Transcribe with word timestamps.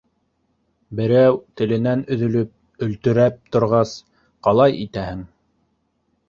Берәү 0.99 1.35
теленән 1.61 2.01
өҙөлөп, 2.15 2.49
өлтөрәп 2.87 3.37
торғас, 3.57 3.93
ҡалай 4.49 4.75
итәһең... 4.87 5.23